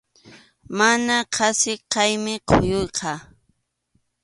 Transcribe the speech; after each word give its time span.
Mana 0.77 1.15
qasi 1.35 1.73
kaymi 1.91 2.33
kuyuyqa. 2.47 3.11